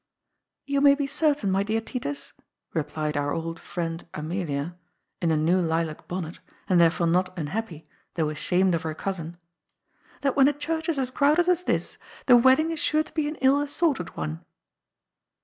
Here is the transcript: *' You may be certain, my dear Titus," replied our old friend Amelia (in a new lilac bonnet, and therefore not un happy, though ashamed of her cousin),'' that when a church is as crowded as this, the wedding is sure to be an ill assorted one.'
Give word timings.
*' 0.35 0.65
You 0.65 0.81
may 0.81 0.95
be 0.95 1.05
certain, 1.05 1.51
my 1.51 1.61
dear 1.61 1.79
Titus," 1.79 2.33
replied 2.73 3.15
our 3.15 3.35
old 3.35 3.59
friend 3.59 4.03
Amelia 4.15 4.75
(in 5.21 5.29
a 5.29 5.37
new 5.37 5.61
lilac 5.61 6.07
bonnet, 6.07 6.39
and 6.67 6.81
therefore 6.81 7.05
not 7.05 7.37
un 7.37 7.45
happy, 7.45 7.87
though 8.15 8.29
ashamed 8.29 8.73
of 8.73 8.81
her 8.81 8.95
cousin),'' 8.95 9.37
that 10.21 10.35
when 10.35 10.47
a 10.47 10.53
church 10.53 10.89
is 10.89 10.97
as 10.97 11.11
crowded 11.11 11.47
as 11.47 11.65
this, 11.65 11.99
the 12.25 12.35
wedding 12.35 12.71
is 12.71 12.79
sure 12.79 13.03
to 13.03 13.13
be 13.13 13.27
an 13.27 13.35
ill 13.43 13.61
assorted 13.61 14.17
one.' 14.17 14.43